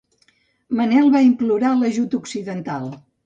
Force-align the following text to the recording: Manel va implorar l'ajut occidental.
Manel 0.79 1.11
va 1.17 1.21
implorar 1.27 1.75
l'ajut 1.81 2.17
occidental. 2.21 2.89